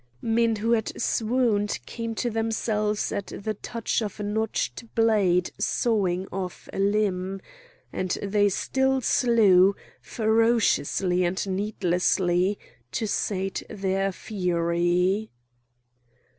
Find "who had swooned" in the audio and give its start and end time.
0.55-1.77